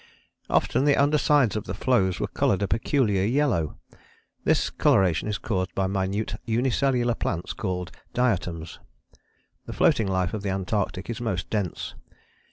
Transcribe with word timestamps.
Often 0.49 0.85
the 0.85 0.95
under 0.97 1.19
sides 1.19 1.55
of 1.55 1.65
the 1.65 1.75
floes 1.75 2.19
were 2.19 2.25
coloured 2.25 2.63
a 2.63 2.67
peculiar 2.67 3.23
yellow. 3.23 3.77
This 4.43 4.71
coloration 4.71 5.27
is 5.27 5.37
caused 5.37 5.75
by 5.75 5.85
minute 5.85 6.37
unicellular 6.43 7.13
plants 7.13 7.53
called 7.53 7.91
diatoms. 8.11 8.79
The 9.67 9.73
floating 9.73 10.07
life 10.07 10.33
of 10.33 10.41
the 10.41 10.49
Antarctic 10.49 11.07
is 11.07 11.21
most 11.21 11.51
dense. 11.51 11.93